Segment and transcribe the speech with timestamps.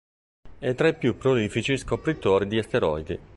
[0.57, 3.19] È tra i più prolifici scopritori di asteroidi.